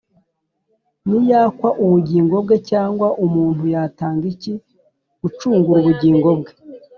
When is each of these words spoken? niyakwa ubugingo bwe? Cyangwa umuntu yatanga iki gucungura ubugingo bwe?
niyakwa 1.07 1.69
ubugingo 1.83 2.35
bwe? 2.43 2.57
Cyangwa 2.69 3.07
umuntu 3.25 3.63
yatanga 3.73 4.25
iki 4.33 4.53
gucungura 5.21 5.77
ubugingo 5.81 6.29
bwe? 6.39 6.51